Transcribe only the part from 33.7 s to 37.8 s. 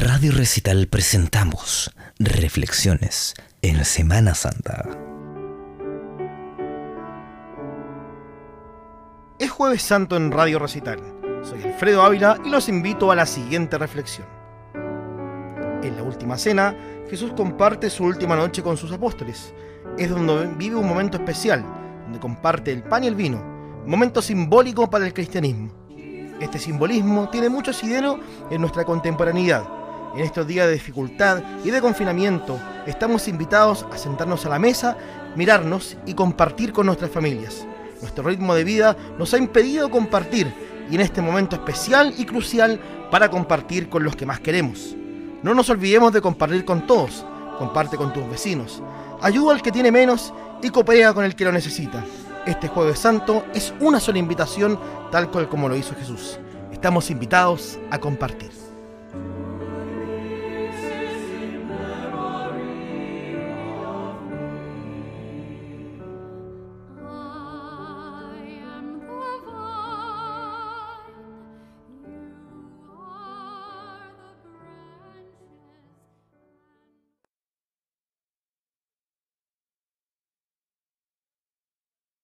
a sentarnos a la mesa, mirarnos y compartir con nuestras familias.